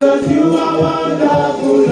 [0.00, 1.87] Cause you are wonderful.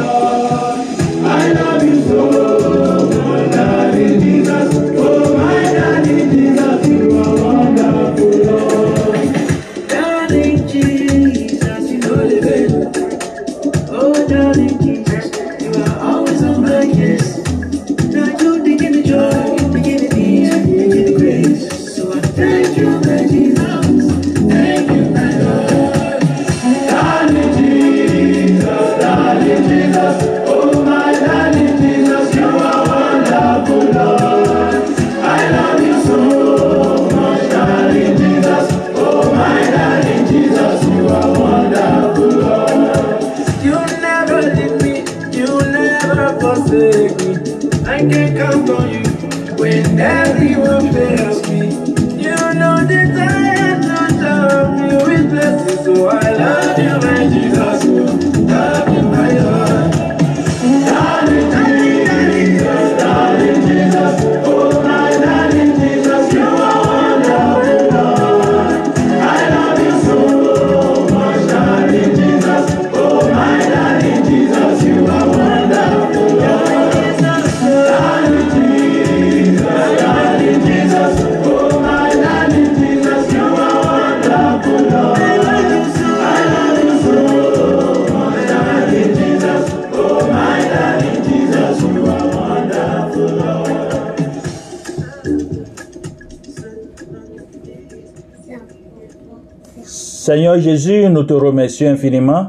[100.58, 102.48] Jésus, nous te remercions infiniment.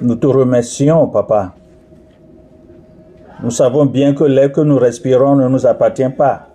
[0.00, 1.54] Nous te remercions, Papa.
[3.42, 6.48] Nous savons bien que l'air que nous respirons ne nous appartient pas.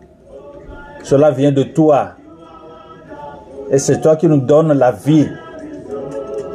[1.04, 2.12] Cela vient de toi.
[3.72, 5.28] Et c'est toi qui nous donnes la vie,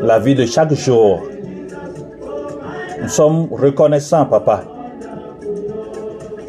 [0.00, 1.22] la vie de chaque jour.
[3.02, 4.64] Nous sommes reconnaissants, Papa.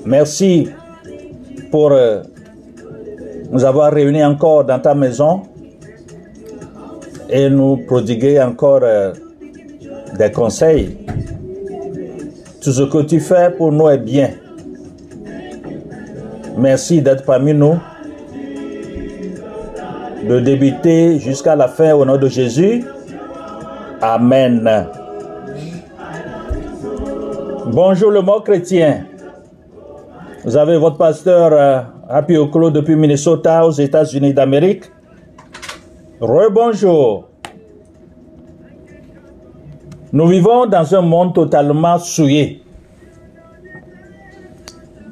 [0.05, 0.69] Merci
[1.71, 2.21] pour euh,
[3.51, 5.43] nous avoir réunis encore dans ta maison
[7.29, 9.13] et nous prodiguer encore euh,
[10.17, 10.97] des conseils.
[12.61, 14.31] Tout ce que tu fais pour nous est bien.
[16.57, 17.77] Merci d'être parmi nous,
[20.27, 22.83] de débuter jusqu'à la fin au nom de Jésus.
[24.01, 24.87] Amen.
[27.67, 29.05] Bonjour le mot chrétien.
[30.43, 34.85] Vous avez votre pasteur euh, Happy Oklo depuis Minnesota aux États-Unis d'Amérique.
[36.21, 37.29] Rebonjour.
[40.11, 42.61] Nous vivons dans un monde totalement souillé.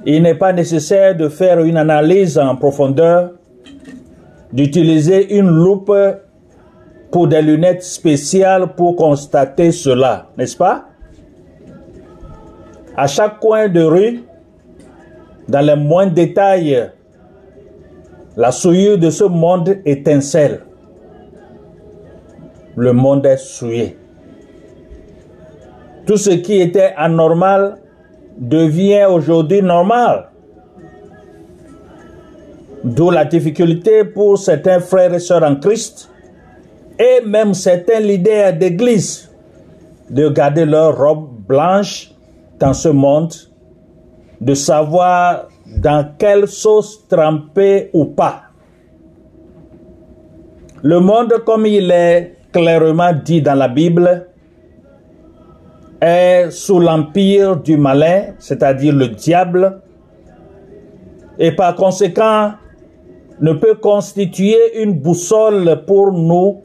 [0.06, 3.32] Il n'est pas nécessaire de faire une analyse en profondeur,
[4.52, 5.94] d'utiliser une loupe
[7.10, 10.88] pour des lunettes spéciales pour constater cela, n'est-ce pas?
[12.98, 14.24] À chaque coin de rue,
[15.48, 16.92] dans les moindres détails,
[18.36, 20.67] la souillure de ce monde étincelle.
[22.78, 23.98] Le monde est souillé.
[26.06, 27.80] Tout ce qui était anormal
[28.38, 30.30] devient aujourd'hui normal.
[32.84, 36.12] D'où la difficulté pour certains frères et sœurs en Christ
[37.00, 39.28] et même certains leaders d'église
[40.12, 42.12] de garder leur robe blanche
[42.60, 43.34] dans ce monde,
[44.40, 48.44] de savoir dans quelle sauce tremper ou pas.
[50.84, 54.28] Le monde, comme il est clairement dit dans la Bible,
[56.02, 59.82] est sous l'empire du malin, c'est-à-dire le diable,
[61.40, 62.54] et par conséquent
[63.40, 66.62] ne peut constituer une boussole pour nous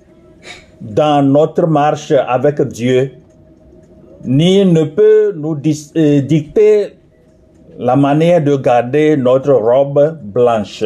[0.80, 3.12] dans notre marche avec Dieu,
[4.24, 5.56] ni ne peut nous
[5.96, 6.96] euh, dicter
[7.78, 10.84] la manière de garder notre robe blanche.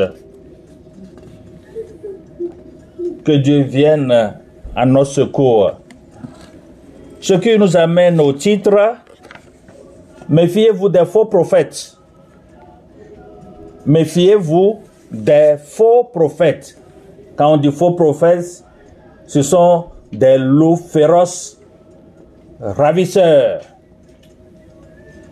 [3.24, 4.34] Que Dieu vienne
[4.76, 5.72] à secours.
[7.20, 8.96] Ce qui nous amène au titre,
[10.28, 11.96] méfiez-vous des faux prophètes.
[13.86, 14.80] Méfiez-vous
[15.10, 16.78] des faux prophètes.
[17.36, 18.64] Quand on dit faux prophètes,
[19.26, 21.58] ce sont des loups féroces,
[22.60, 23.60] ravisseurs.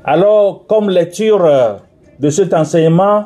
[0.05, 1.81] Alors, comme lecture
[2.19, 3.25] de cet enseignement,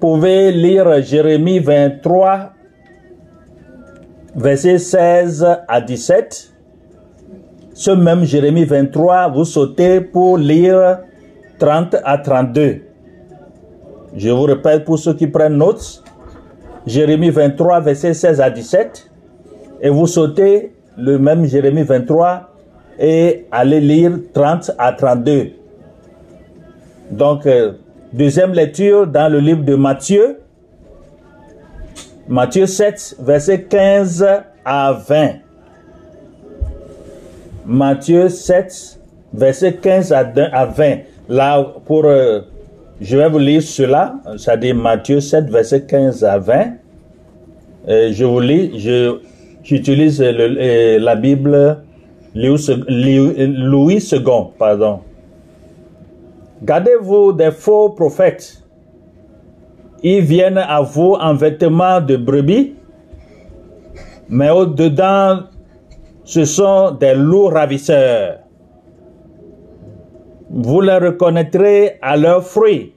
[0.00, 2.52] vous pouvez lire Jérémie 23,
[4.34, 6.52] versets 16 à 17.
[7.74, 10.98] Ce même Jérémie 23, vous sautez pour lire
[11.58, 12.82] 30 à 32.
[14.16, 16.02] Je vous répète pour ceux qui prennent notes.
[16.86, 19.10] Jérémie 23, versets 16 à 17.
[19.82, 22.50] et vous sautez le même Jérémie 23
[22.98, 25.52] et allez lire 30 à 32.
[27.10, 27.72] Donc, euh,
[28.12, 30.40] deuxième lecture dans le livre de Matthieu,
[32.28, 34.26] Matthieu 7, verset 15
[34.64, 35.30] à 20.
[37.66, 39.00] Matthieu 7,
[39.32, 40.98] verset 15 à 2 à 20.
[41.28, 42.40] Là, pour, euh,
[43.00, 46.72] je vais vous lire cela, ça dit Matthieu 7, verset 15 à 20.
[47.88, 48.88] Euh, je vous lis,
[49.64, 51.78] j'utilise la Bible
[52.34, 52.66] Louis,
[53.38, 54.20] Louis II,
[54.58, 55.00] pardon.
[56.62, 58.59] Gardez-vous des faux prophètes.
[60.02, 62.74] Ils viennent à vous en vêtements de brebis,
[64.28, 65.40] mais au-dedans,
[66.24, 68.38] ce sont des loups ravisseurs.
[70.48, 72.94] Vous les reconnaîtrez à leurs fruits.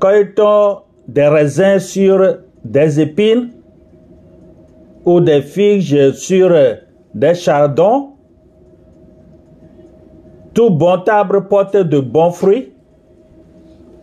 [0.00, 3.50] Cueille-t-on des raisins sur des épines
[5.04, 6.50] ou des figues sur
[7.14, 8.10] des chardons?
[10.54, 12.71] Tout bon arbre porte de bons fruits,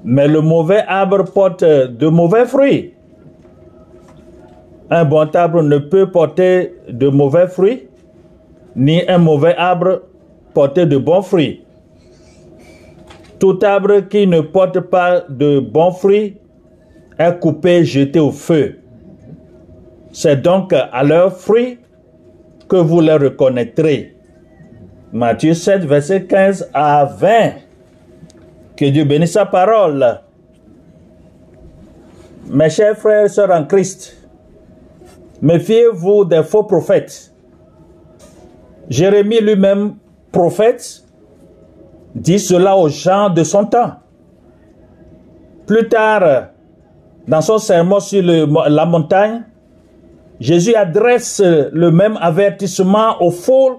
[0.03, 2.93] mais le mauvais arbre porte de mauvais fruits.
[4.89, 7.87] Un bon arbre ne peut porter de mauvais fruits,
[8.75, 10.01] ni un mauvais arbre
[10.53, 11.63] porter de bons fruits.
[13.39, 16.37] Tout arbre qui ne porte pas de bons fruits
[17.17, 18.79] est coupé, jeté au feu.
[20.11, 21.77] C'est donc à leurs fruits
[22.67, 24.15] que vous les reconnaîtrez.
[25.11, 27.51] Matthieu 7, verset 15 à 20.
[28.79, 30.21] Que Dieu bénisse sa parole.
[32.47, 34.25] Mes chers frères et sœurs en Christ,
[35.41, 37.33] méfiez-vous des faux prophètes.
[38.87, 39.95] Jérémie lui-même,
[40.31, 41.03] prophète,
[42.15, 43.95] dit cela aux gens de son temps.
[45.67, 46.51] Plus tard,
[47.27, 49.43] dans son sermon sur la montagne,
[50.39, 53.75] Jésus adresse le même avertissement aux foules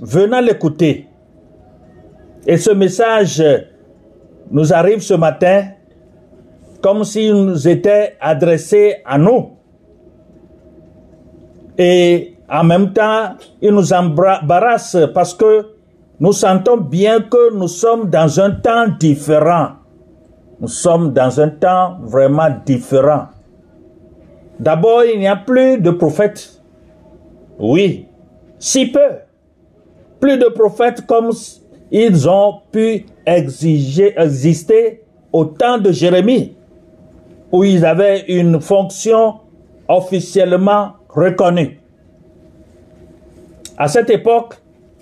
[0.00, 1.08] venant l'écouter.
[2.46, 3.44] Et ce message
[4.50, 5.64] nous arrive ce matin
[6.82, 9.50] comme s'il nous était adressé à nous.
[11.76, 15.66] Et en même temps, il nous embarrasse parce que
[16.18, 19.68] nous sentons bien que nous sommes dans un temps différent.
[20.60, 23.28] Nous sommes dans un temps vraiment différent.
[24.58, 26.60] D'abord, il n'y a plus de prophètes.
[27.58, 28.06] Oui,
[28.58, 29.20] si peu.
[30.18, 31.30] Plus de prophètes comme
[31.90, 35.02] ils ont pu exister
[35.32, 36.56] au temps de Jérémie,
[37.52, 39.34] où ils avaient une fonction
[39.88, 41.80] officiellement reconnue.
[43.76, 44.54] À cette époque,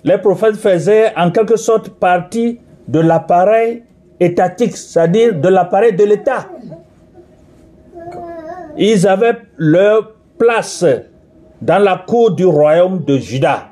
[0.03, 3.83] les prophètes faisaient en quelque sorte partie de l'appareil
[4.19, 6.47] étatique, c'est-à-dire de l'appareil de l'État.
[8.77, 10.85] Ils avaient leur place
[11.61, 13.67] dans la cour du royaume de Juda.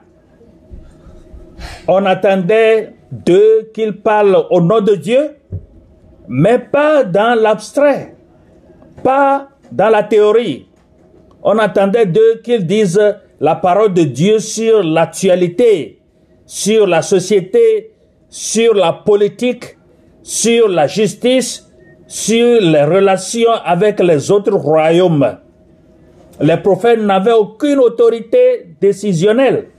[1.88, 5.36] On attendait d'eux qu'ils parlent au nom de Dieu,
[6.28, 8.16] mais pas dans l'abstrait,
[9.04, 10.68] pas dans la théorie.
[11.44, 16.00] On attendait d'eux qu'ils disent la parole de Dieu sur l'actualité,
[16.46, 17.92] sur la société,
[18.30, 19.78] sur la politique,
[20.24, 21.72] sur la justice,
[22.08, 25.38] sur les relations avec les autres royaumes.
[26.40, 29.70] Les prophètes n'avaient aucune autorité décisionnelle,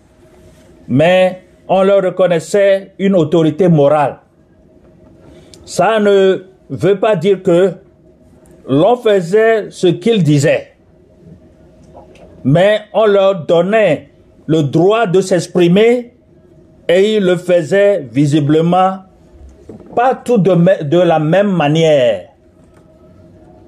[0.89, 4.19] mais on leur reconnaissait une autorité morale.
[5.65, 7.73] Ça ne veut pas dire que
[8.67, 10.73] l'on faisait ce qu'ils disaient,
[12.45, 14.09] mais on leur donnait
[14.47, 16.15] le droit de s'exprimer
[16.89, 19.01] et ils le faisaient visiblement
[19.95, 22.29] pas tout de, de la même manière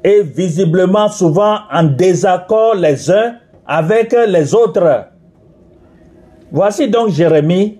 [0.03, 3.35] et visiblement souvent en désaccord les uns
[3.67, 5.07] avec les autres.
[6.51, 7.80] Voici donc Jérémie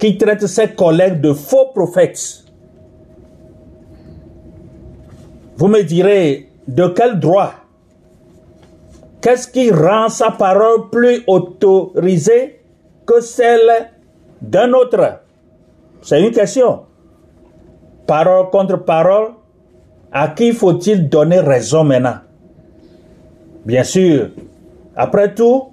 [0.00, 2.44] qui traite ses collègues de faux prophètes.
[5.56, 7.52] Vous me direz, de quel droit?
[9.20, 12.60] Qu'est-ce qui rend sa parole plus autorisée
[13.04, 13.90] que celle
[14.40, 15.20] d'un autre?
[16.00, 16.80] C'est une question.
[18.06, 19.32] Parole contre parole,
[20.10, 22.20] à qui faut-il donner raison maintenant?
[23.66, 24.30] Bien sûr,
[24.96, 25.68] après tout,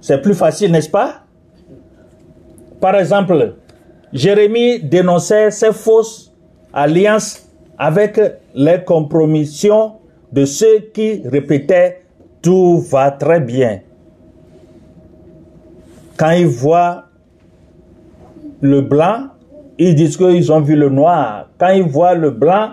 [0.00, 1.21] c'est plus facile, n'est-ce pas?
[2.82, 3.54] Par exemple,
[4.12, 6.32] Jérémie dénonçait ces fausses
[6.72, 7.48] alliances
[7.78, 8.20] avec
[8.56, 9.92] les compromissions
[10.32, 12.02] de ceux qui répétaient
[12.42, 13.82] tout va très bien.
[16.16, 17.04] Quand ils voient
[18.60, 19.28] le blanc,
[19.78, 21.50] ils disent qu'ils ont vu le noir.
[21.58, 22.70] Quand ils voient le blanc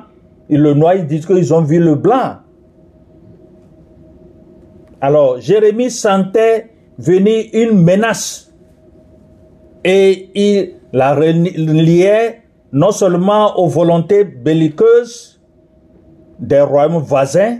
[0.49, 2.37] et le noir, ils disent qu'ils ont vu le blanc.
[5.01, 8.48] Alors, Jérémie sentait venir une menace
[9.83, 15.41] et il la reliait non seulement aux volontés belliqueuses
[16.39, 17.59] des royaumes voisins,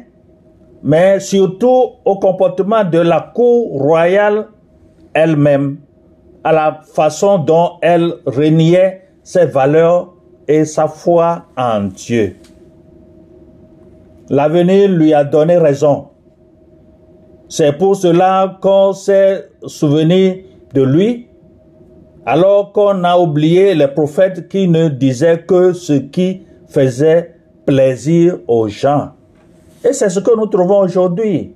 [0.83, 4.47] mais surtout au comportement de la cour royale
[5.13, 5.77] elle-même,
[6.43, 10.13] à la façon dont elle reniait ses valeurs
[10.47, 12.35] et sa foi en Dieu.
[14.29, 16.07] L'avenir lui a donné raison.
[17.47, 21.28] C'est pour cela qu'on s'est souvenu de lui,
[22.29, 27.33] alors qu'on a oublié les prophètes qui ne disaient que ce qui faisait
[27.65, 29.13] plaisir aux gens.
[29.83, 31.55] Et c'est ce que nous trouvons aujourd'hui.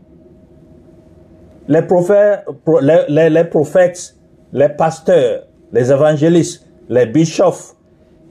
[1.68, 2.44] Les prophètes,
[4.52, 7.76] les, pasteurs, les évangélistes, les bishops,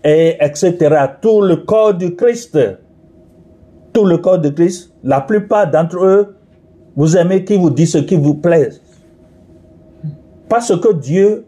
[0.02, 0.74] et etc.
[1.20, 2.58] Tout le corps du Christ,
[3.92, 6.34] tout le corps de Christ, la plupart d'entre eux,
[6.96, 8.70] vous aimez qui vous dit ce qui vous plaît.
[10.48, 11.46] Parce que Dieu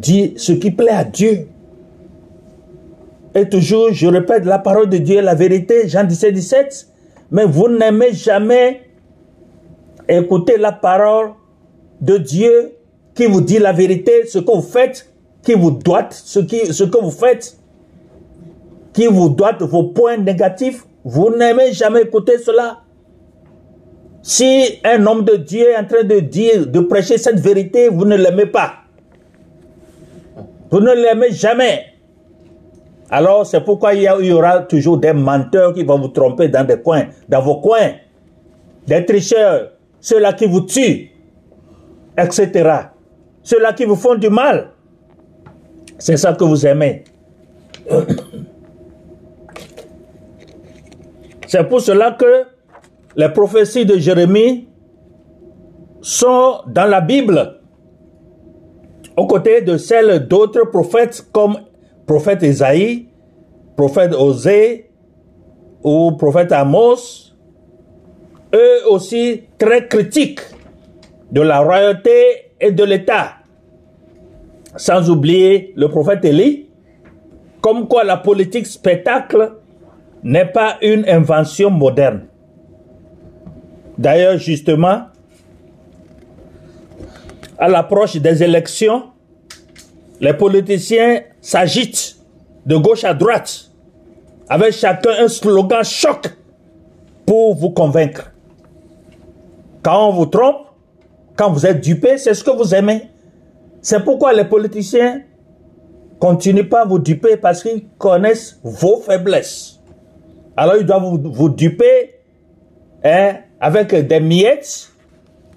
[0.00, 1.48] dit ce qui plaît à Dieu.
[3.34, 6.88] Et toujours, je répète, la parole de Dieu est la vérité, Jean 17, 17.
[7.30, 8.82] Mais vous n'aimez jamais
[10.08, 11.32] écouter la parole
[12.00, 12.72] de Dieu
[13.14, 15.12] qui vous dit la vérité, ce que vous faites,
[15.42, 17.58] qui vous doit ce, qui, ce que vous faites,
[18.92, 20.86] qui vous doit vos points négatifs.
[21.04, 22.78] Vous n'aimez jamais écouter cela.
[24.22, 28.04] Si un homme de Dieu est en train de dire, de prêcher cette vérité, vous
[28.04, 28.74] ne l'aimez pas.
[30.70, 31.86] Vous ne l'aimez jamais.
[33.10, 36.80] Alors, c'est pourquoi il y, aura toujours des menteurs qui vont vous tromper dans des
[36.80, 37.92] coins, dans vos coins.
[38.86, 41.10] Des tricheurs, ceux-là qui vous tuent,
[42.16, 42.70] etc.
[43.42, 44.70] Ceux-là qui vous font du mal.
[45.98, 47.04] C'est ça que vous aimez.
[51.46, 52.44] C'est pour cela que
[53.16, 54.68] les prophéties de Jérémie
[56.02, 57.57] sont dans la Bible,
[59.18, 61.58] aux côtés de celles d'autres prophètes comme
[62.06, 63.08] prophète Isaïe,
[63.76, 64.90] prophète Osée
[65.82, 67.34] ou prophète Amos,
[68.54, 70.40] eux aussi très critiques
[71.32, 73.32] de la royauté et de l'État.
[74.76, 76.68] Sans oublier le prophète Élie,
[77.60, 79.54] comme quoi la politique spectacle
[80.22, 82.28] n'est pas une invention moderne.
[83.98, 85.06] D'ailleurs, justement,
[87.58, 89.04] à l'approche des élections,
[90.20, 92.16] les politiciens s'agitent
[92.66, 93.70] de gauche à droite,
[94.48, 96.36] avec chacun un slogan choc
[97.26, 98.32] pour vous convaincre.
[99.82, 100.66] Quand on vous trompe,
[101.36, 103.08] quand vous êtes dupé, c'est ce que vous aimez.
[103.80, 105.22] C'est pourquoi les politiciens
[106.18, 109.80] continuent pas à vous duper parce qu'ils connaissent vos faiblesses.
[110.56, 112.16] Alors ils doivent vous, duper
[113.04, 114.90] hein, avec des miettes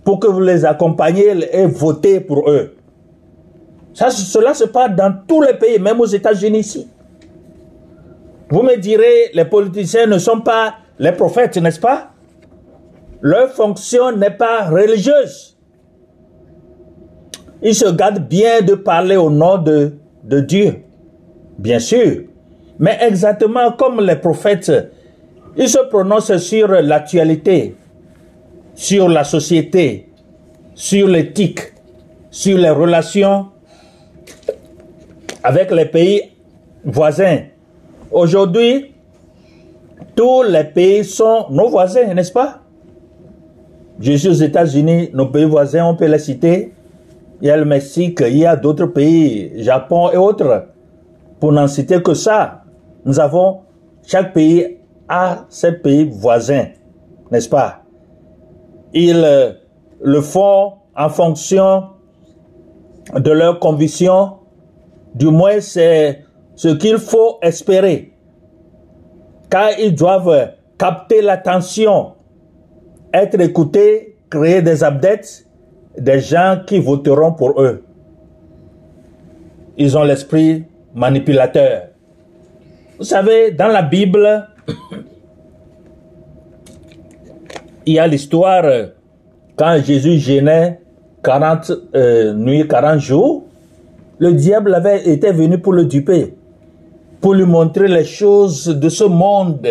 [0.03, 2.75] pour que vous les accompagniez et votez pour eux.
[3.93, 6.87] Ça, cela se passe dans tous les pays, même aux États-Unis ici.
[8.49, 12.11] Vous me direz, les politiciens ne sont pas les prophètes, n'est-ce pas?
[13.21, 15.57] Leur fonction n'est pas religieuse.
[17.61, 19.93] Ils se gardent bien de parler au nom de,
[20.23, 20.81] de Dieu,
[21.59, 22.23] bien sûr.
[22.79, 24.71] Mais exactement comme les prophètes,
[25.55, 27.75] ils se prononcent sur l'actualité,
[28.73, 30.09] sur la société,
[30.73, 31.59] sur l'éthique,
[32.29, 33.47] sur les relations
[35.43, 36.31] avec les pays
[36.83, 37.39] voisins.
[38.11, 38.93] Aujourd'hui,
[40.15, 42.59] tous les pays sont nos voisins, n'est-ce pas?
[43.99, 46.73] Je suis aux États-Unis, nos pays voisins, on peut les citer.
[47.41, 50.67] Il y a le Mexique, il y a d'autres pays, Japon et autres.
[51.39, 52.63] Pour n'en citer que ça,
[53.05, 53.61] nous avons,
[54.05, 56.67] chaque pays a ses pays voisins,
[57.31, 57.80] n'est-ce pas?
[58.93, 59.53] Ils euh,
[60.01, 61.83] le font en fonction
[63.15, 64.37] de leurs convictions,
[65.15, 66.23] du moins c'est
[66.55, 68.13] ce qu'il faut espérer,
[69.49, 72.13] car ils doivent capter l'attention,
[73.13, 75.45] être écoutés, créer des abdettes,
[75.97, 77.83] des gens qui voteront pour eux.
[79.77, 81.87] Ils ont l'esprit manipulateur.
[82.97, 84.47] Vous savez, dans la Bible,
[87.85, 88.63] il y a l'histoire
[89.55, 90.79] quand Jésus gênait
[91.23, 93.43] 40 euh, nuits, 40 jours,
[94.17, 96.33] le diable avait été venu pour le duper,
[97.19, 99.67] pour lui montrer les choses de ce monde.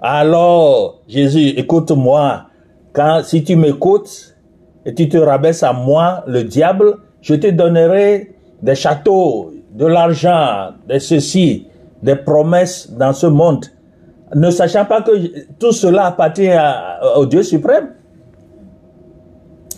[0.00, 2.44] Alors, Jésus, écoute-moi,
[2.92, 4.36] quand, si tu m'écoutes
[4.84, 10.70] et tu te rabaisses à moi, le diable, je te donnerai des châteaux, de l'argent,
[10.88, 11.66] de ceci,
[12.02, 13.66] des promesses dans ce monde,
[14.34, 16.50] ne sachant pas que tout cela appartient
[17.16, 17.94] au Dieu suprême.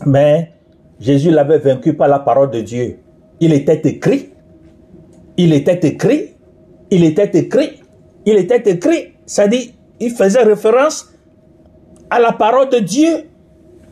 [0.07, 0.53] Mais
[0.99, 2.99] Jésus l'avait vaincu par la parole de Dieu.
[3.39, 4.31] Il était écrit.
[5.37, 6.35] Il était écrit.
[6.91, 7.81] Il était écrit.
[8.27, 9.15] Il était écrit.
[9.49, 11.13] Dit, il faisait référence
[12.11, 13.27] à la parole de Dieu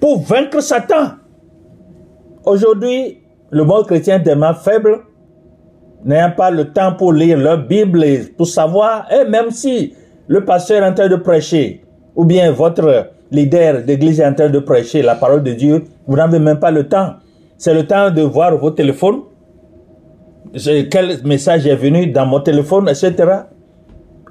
[0.01, 1.13] pour vaincre Satan.
[2.45, 5.01] Aujourd'hui, le monde chrétien demeure faible,
[6.05, 9.95] n'ayant pas le temps pour lire leur Bible et pour savoir, et même si
[10.29, 11.83] le pasteur est en train de prêcher,
[12.15, 16.17] ou bien votre leader d'église est en train de prêcher la parole de Dieu, vous
[16.17, 17.15] n'avez même pas le temps.
[17.57, 19.23] C'est le temps de voir vos téléphones,
[20.55, 23.15] quel message est venu dans mon téléphone, etc.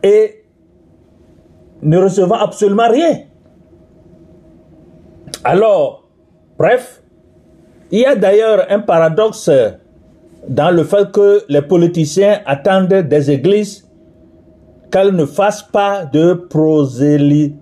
[0.04, 0.44] Et
[1.82, 3.22] ne recevant absolument rien.
[5.44, 6.08] Alors,
[6.58, 7.01] bref,
[7.92, 9.50] il y a d'ailleurs un paradoxe
[10.48, 13.87] dans le fait que les politiciens attendent des églises
[14.91, 17.58] qu'elles ne fassent pas de prosélytisme,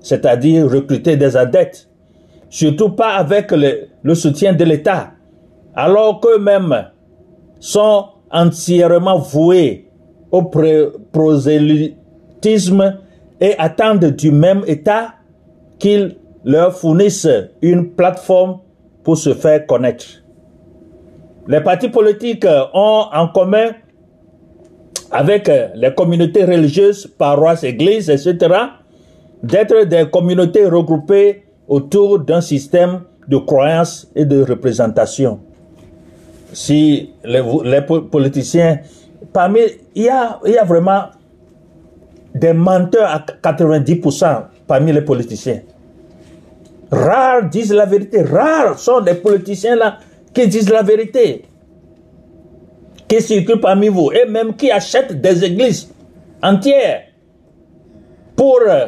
[0.00, 1.88] c'est-à-dire recruter des adeptes,
[2.48, 5.12] surtout pas avec le, le soutien de l'État,
[5.74, 6.90] alors qu'eux-mêmes
[7.58, 9.90] sont entièrement voués
[10.30, 10.42] au
[11.12, 12.98] prosélytisme
[13.40, 15.14] et attendent du même État
[15.78, 17.28] qu'il leur fournisse
[17.62, 18.58] une plateforme
[19.02, 20.06] pour se faire connaître.
[21.46, 23.72] Les partis politiques ont en commun
[25.14, 28.36] avec les communautés religieuses, paroisses, églises, etc.,
[29.44, 35.38] d'être des communautés regroupées autour d'un système de croyances et de représentation.
[36.52, 37.80] Si les,
[38.10, 38.80] politiciens,
[39.32, 39.60] parmi,
[39.94, 41.04] il y, a, il y a vraiment
[42.34, 45.60] des menteurs à 90% parmi les politiciens.
[46.90, 48.22] Rares disent la vérité.
[48.22, 49.98] Rares sont des politiciens là
[50.34, 51.44] qui disent la vérité.
[53.14, 55.88] Qui circulent parmi vous et même qui achètent des églises
[56.42, 57.02] entières
[58.34, 58.86] pour euh,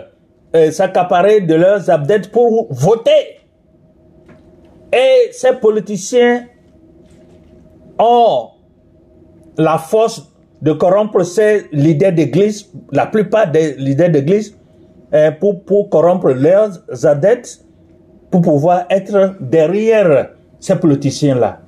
[0.57, 3.39] euh, s'accaparer de leurs abdettes pour voter.
[4.93, 6.47] Et ces politiciens
[8.01, 8.49] ont
[9.57, 10.29] la force
[10.61, 14.59] de corrompre ces leaders d'église, la plupart des leaders d'église,
[15.15, 17.65] euh, pour, pour corrompre leurs adeptes
[18.33, 21.61] pour pouvoir être derrière ces politiciens-là.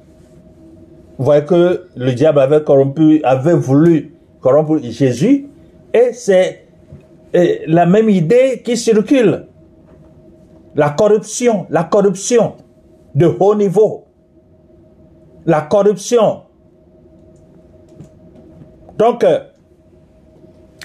[1.19, 5.49] Vous voyez que le diable avait corrompu, avait voulu corrompre Jésus,
[5.93, 6.67] et c'est
[7.67, 9.47] la même idée qui circule.
[10.77, 12.55] La corruption, la corruption
[13.15, 14.05] de haut niveau.
[15.45, 16.43] La corruption.
[18.97, 19.25] Donc,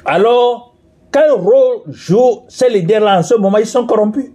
[0.06, 0.76] alors,
[1.12, 3.58] quel rôle jouent ces leaders-là en ce moment?
[3.60, 4.32] Ils sont corrompus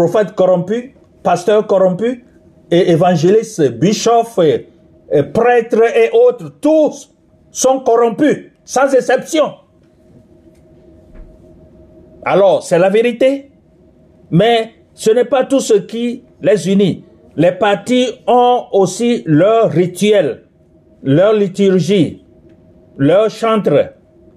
[0.00, 2.20] prophètes corrompus, pasteurs corrompus,
[2.70, 4.40] et évangélistes, bishops,
[5.32, 7.14] prêtres et autres, tous
[7.50, 9.52] sont corrompus, sans exception.
[12.24, 13.50] Alors, c'est la vérité,
[14.30, 17.04] mais ce n'est pas tout ce qui les unit.
[17.36, 20.44] Les partis ont aussi leur rituel,
[21.02, 22.24] leur liturgie,
[22.98, 23.94] leur chantre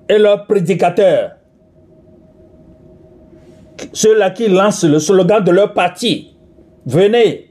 [0.08, 1.32] et leurs prédicateurs
[3.92, 6.36] ceux-là qui lancent le slogan de leur parti,
[6.86, 7.50] venez,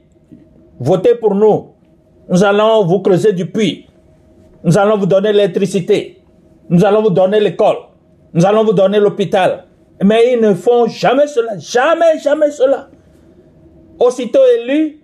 [0.79, 1.73] votez pour nous.
[2.29, 3.87] Nous allons vous creuser du puits.
[4.63, 6.21] Nous allons vous donner l'électricité.
[6.69, 7.77] Nous allons vous donner l'école.
[8.33, 9.65] Nous allons vous donner l'hôpital.
[10.03, 11.57] Mais ils ne font jamais cela.
[11.57, 12.87] Jamais, jamais cela.
[13.99, 15.01] Aussitôt élus,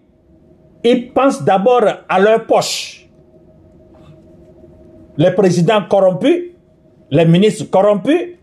[0.83, 3.07] ils pensent d'abord à leur poche.
[5.17, 6.51] Les présidents corrompus,
[7.11, 8.37] les ministres corrompus,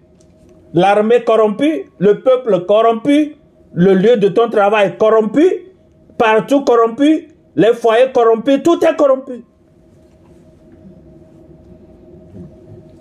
[0.75, 3.37] l'armée corrompue, le peuple corrompu,
[3.73, 5.66] le lieu de ton travail corrompu,
[6.19, 9.45] partout corrompu, les foyers corrompus, tout est corrompu.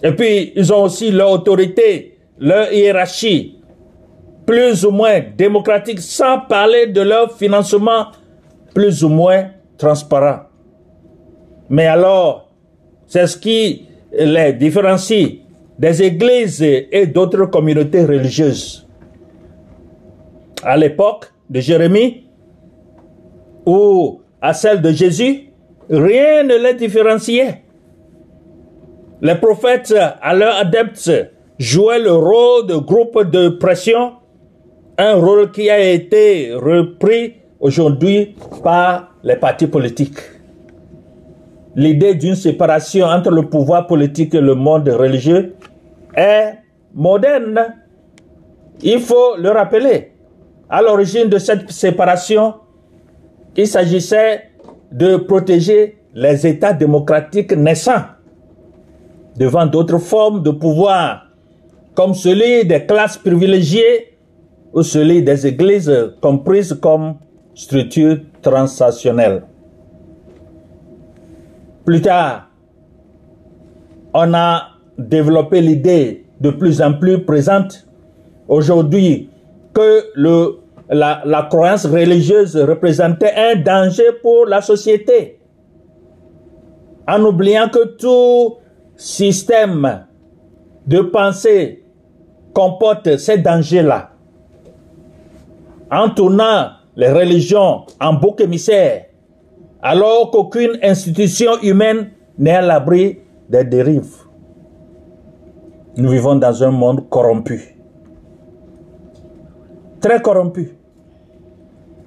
[0.04, 3.60] Et puis, ils ont aussi leur autorité, leur hiérarchie,
[4.46, 8.08] plus ou moins démocratique, sans parler de leur financement
[8.74, 9.48] plus ou moins
[9.78, 10.42] transparent.
[11.70, 12.52] Mais alors,
[13.08, 15.40] c'est ce qui les différencie
[15.78, 18.88] des églises et d'autres communautés religieuses.
[20.64, 22.25] À l'époque de Jérémie
[23.66, 25.50] ou à celle de Jésus,
[25.90, 27.64] rien ne les différenciait.
[29.22, 31.12] Les prophètes, à leurs adeptes,
[31.58, 34.14] jouaient le rôle de groupe de pression,
[34.98, 40.20] un rôle qui a été repris aujourd'hui par les partis politiques.
[41.76, 45.56] L'idée d'une séparation entre le pouvoir politique et le monde religieux
[46.16, 46.54] est
[46.94, 47.76] moderne.
[48.82, 50.12] Il faut le rappeler.
[50.70, 52.56] À l'origine de cette séparation,
[53.58, 54.50] il s'agissait
[54.92, 58.04] de protéger les États démocratiques naissants
[59.38, 61.28] devant d'autres formes de pouvoir,
[61.94, 64.18] comme celui des classes privilégiées
[64.74, 65.92] ou celui des églises
[66.22, 67.16] comprises comme
[67.54, 69.44] structure transactionnelle.
[71.86, 72.50] Plus tard,
[74.14, 77.88] on a développé l'idée de plus en plus présente
[78.48, 79.30] aujourd'hui
[79.74, 80.60] que le,
[80.90, 85.40] la, croyance religieuse représentait un danger pour la société,
[87.08, 88.56] en oubliant que tout
[88.96, 90.06] système
[90.86, 91.84] de pensée
[92.54, 94.12] comporte ces dangers-là.
[95.92, 99.06] En tournant les religions en bouc émissaire,
[99.82, 103.20] alors qu'aucune institution humaine n'est à l'abri
[103.50, 104.16] des dérives.
[105.98, 107.76] Nous vivons dans un monde corrompu.
[110.02, 110.75] Très corrompu.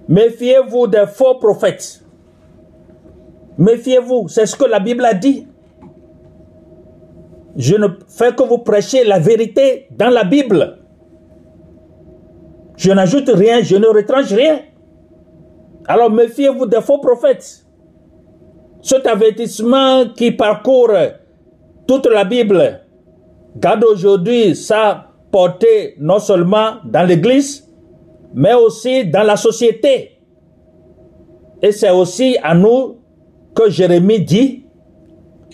[0.09, 2.03] Méfiez-vous des faux prophètes.
[3.59, 5.47] Méfiez-vous, c'est ce que la Bible a dit.
[7.57, 10.79] Je ne fais que vous prêcher la vérité dans la Bible.
[12.77, 14.61] Je n'ajoute rien, je ne retranche rien.
[15.87, 17.66] Alors méfiez-vous des faux prophètes.
[18.81, 20.92] Cet avertissement qui parcourt
[21.87, 22.81] toute la Bible
[23.57, 27.67] garde aujourd'hui sa portée non seulement dans l'Église,
[28.35, 30.19] mais aussi dans la société.
[31.62, 32.99] Et c'est aussi à nous
[33.55, 34.67] que Jérémie dit,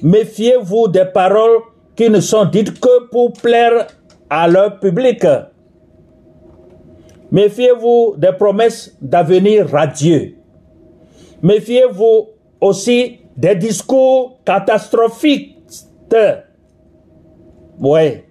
[0.03, 1.61] méfiez-vous des paroles
[1.97, 3.87] qui ne sont dites que pour plaire
[4.29, 5.25] à leur public.
[7.31, 10.37] Méfiez-vous des promesses d'avenir radieux.
[11.43, 12.29] Méfiez-vous
[12.61, 15.57] aussi des discours catastrophiques.
[17.81, 18.23] Oui.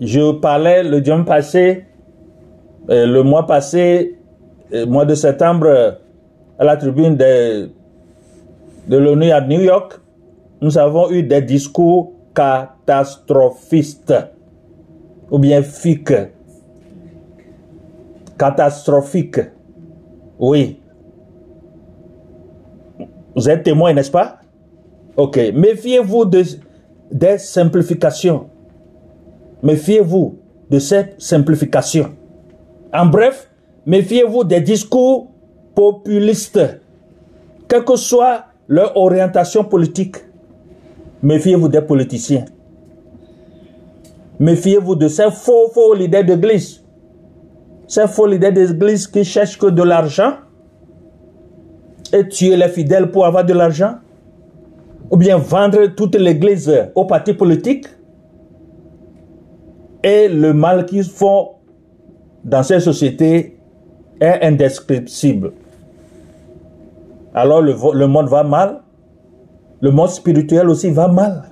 [0.00, 1.87] Je parlais le dimanche passé,
[2.88, 4.18] le mois passé,
[4.72, 5.98] euh, mois de septembre,
[6.58, 7.70] à la tribune de,
[8.88, 10.00] de l'ONU à New York,
[10.60, 14.14] nous avons eu des discours catastrophistes
[15.30, 16.14] ou bien fiques.
[18.38, 19.40] Catastrophiques.
[20.38, 20.80] Oui.
[23.34, 24.40] Vous êtes témoin, n'est-ce pas?
[25.16, 25.38] Ok.
[25.54, 26.42] Méfiez-vous de,
[27.12, 28.48] des simplifications.
[29.62, 30.38] Méfiez-vous
[30.70, 32.17] de cette simplification.
[32.92, 33.50] En bref,
[33.86, 35.30] méfiez-vous des discours
[35.74, 36.60] populistes,
[37.68, 40.16] quelle que soit leur orientation politique.
[41.22, 42.44] Méfiez-vous des politiciens.
[44.38, 46.82] Méfiez-vous de ces faux, faux leaders d'église.
[47.86, 50.34] Ces faux leaders d'église qui cherchent que de l'argent
[52.12, 53.96] et tuer les fidèles pour avoir de l'argent.
[55.10, 57.86] Ou bien vendre toute l'église aux partis politiques.
[60.02, 61.57] Et le mal qu'ils font
[62.44, 63.56] dans ces sociétés
[64.20, 65.52] est indescriptible.
[67.34, 68.80] Alors le, monde va mal,
[69.80, 71.44] le monde spirituel aussi va mal,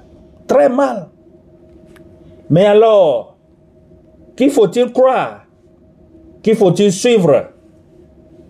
[0.46, 1.08] très mal.
[2.50, 3.36] Mais alors,
[4.36, 5.44] qui faut-il croire?
[6.42, 7.50] Qui faut-il suivre?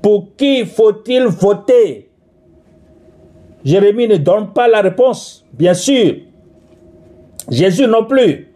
[0.02, 2.10] Pour qui faut-il voter?
[3.64, 6.14] Jérémie ne donne pas la réponse, bien sûr.
[7.50, 8.52] Jésus non plus.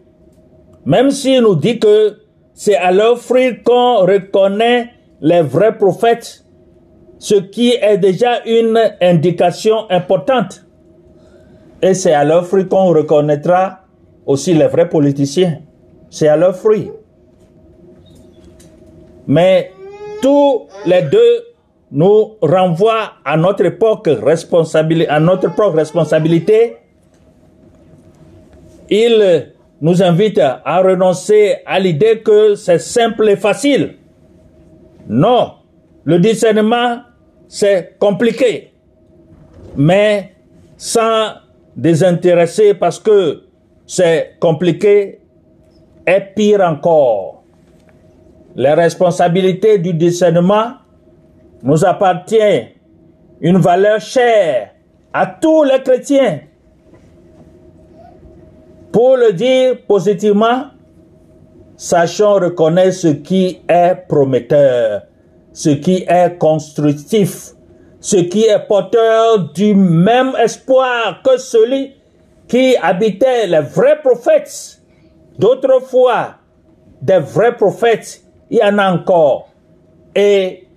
[0.85, 2.20] Même s'il nous dit que
[2.63, 6.45] c'est à leur fruit qu'on reconnaît les vrais prophètes,
[7.17, 10.63] ce qui est déjà une indication importante.
[11.81, 13.79] Et c'est à leur fruit qu'on reconnaîtra
[14.27, 15.61] aussi les vrais politiciens.
[16.11, 16.91] C'est à leur fruit.
[19.25, 19.71] Mais
[20.21, 21.47] tous les deux
[21.91, 26.77] nous renvoient à notre propre responsabilité.
[28.87, 33.95] Ils nous invitent à renoncer à l'idée que c'est simple et facile.
[35.09, 35.53] Non,
[36.05, 36.99] le discernement,
[37.47, 38.71] c'est compliqué.
[39.75, 40.33] Mais
[40.77, 41.33] sans
[41.75, 43.43] désintéresser parce que
[43.87, 45.19] c'est compliqué
[46.07, 47.43] et pire encore.
[48.55, 50.73] Les responsabilités du discernement
[51.63, 52.67] nous appartient
[53.39, 54.71] une valeur chère
[55.13, 56.41] à tous les chrétiens.
[58.91, 60.65] Pour le dire positivement,
[61.77, 65.03] sachons reconnaître ce qui est prometteur,
[65.53, 67.51] ce qui est constructif,
[67.99, 71.93] ce qui est porteur du même espoir que celui
[72.47, 74.81] qui habitait les vrais prophètes.
[75.39, 76.35] D'autrefois,
[77.01, 79.47] des vrais prophètes, il y en a encore.
[80.13, 80.67] Et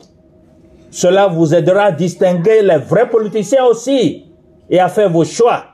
[0.91, 4.25] cela vous aidera à distinguer les vrais politiciens aussi
[4.71, 5.65] et à faire vos choix.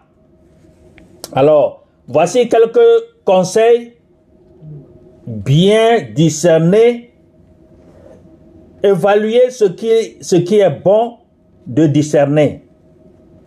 [1.34, 1.79] Alors,
[2.10, 2.78] voici quelques
[3.24, 3.94] conseils
[5.26, 7.06] bien discernés.
[8.82, 11.18] Évaluer ce qui, ce qui est bon
[11.66, 12.64] de discerner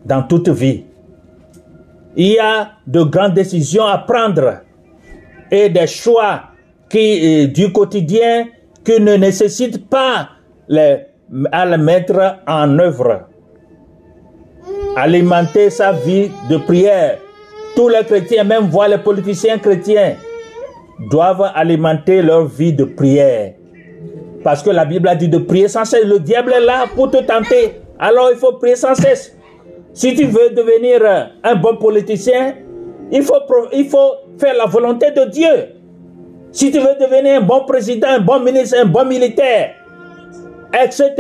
[0.05, 0.83] dans toute vie.
[2.15, 4.59] Il y a de grandes décisions à prendre
[5.49, 6.43] et des choix
[6.87, 8.45] qui, du quotidien
[8.85, 10.29] qui ne nécessitent pas
[10.67, 10.99] les-
[11.51, 13.21] à le mettre en œuvre.
[14.95, 17.17] Alimenter sa vie de prière.
[17.75, 20.15] Tous les chrétiens, même voire les politiciens chrétiens,
[21.09, 23.53] doivent alimenter leur vie de prière.
[24.43, 26.05] Parce que la Bible a dit de prier sans cesse.
[26.05, 27.81] Le diable est là pour te tenter.
[27.97, 29.35] Alors il faut prier sans cesse.
[29.93, 31.01] Si tu veux devenir
[31.43, 32.55] un bon politicien,
[33.11, 33.39] il faut,
[33.71, 35.69] il faut faire la volonté de Dieu.
[36.51, 39.75] Si tu veux devenir un bon président, un bon ministre, un bon militaire,
[40.73, 41.11] etc.,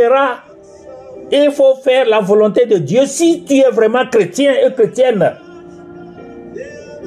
[1.31, 5.33] il faut faire la volonté de Dieu si tu es vraiment chrétien et chrétienne.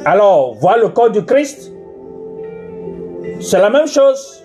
[0.05, 1.73] Alors, voir le corps du Christ,
[3.41, 4.43] c'est la même chose.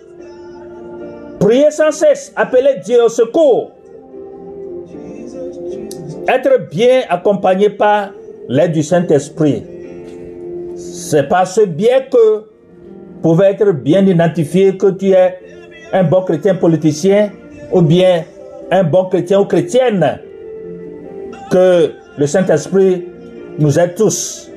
[1.40, 3.72] Prier sans cesse, appeler Dieu au secours.
[6.28, 8.12] Être bien accompagné par
[8.48, 9.64] l'aide du Saint-Esprit.
[10.76, 12.46] C'est par ce que
[13.22, 15.40] pouvait être bien identifié que tu es
[15.94, 17.32] un bon chrétien politicien
[17.72, 18.24] ou bien
[18.70, 20.20] un bon chrétien ou chrétienne.
[21.52, 23.08] Que le Saint-Esprit
[23.58, 24.51] nous aide tous.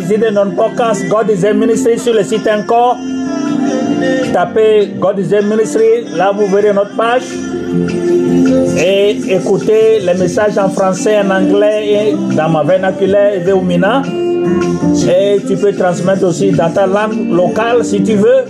[0.00, 2.96] Visiter notre podcast God is a Ministry sur le site encore.
[4.32, 7.24] Tapez God is a Ministry, là vous verrez notre page.
[8.78, 14.02] Et écoutez les messages en français, en anglais et dans ma vernaculaire et.
[15.08, 18.44] Et tu peux transmettre aussi dans ta langue locale si tu veux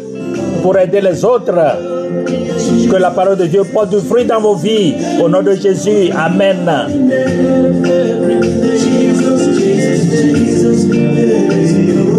[0.62, 1.54] pour aider les autres.
[2.90, 4.94] Que la parole de Dieu porte du fruit dans vos vies.
[5.22, 6.10] Au nom de Jésus.
[6.16, 6.58] Amen.
[10.08, 12.15] Jesus, Jesus,